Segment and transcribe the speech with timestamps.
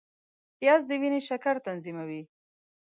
[0.59, 2.21] پیاز د وینې شکر تنظیموي